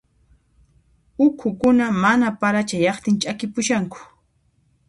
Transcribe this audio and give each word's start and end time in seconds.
Uqhukuna 1.25 1.85
mana 2.03 2.27
para 2.41 2.61
chayaqtin 2.69 3.13
ch'akipushanku. 3.21 3.99